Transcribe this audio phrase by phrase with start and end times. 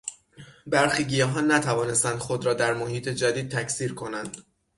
[0.67, 4.37] برخی گیاهان نتوانستند خود را در محیط جدید تکثیر کنند.